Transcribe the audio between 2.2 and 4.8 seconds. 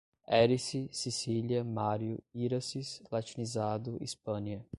Híraces, latinizado, Hispânia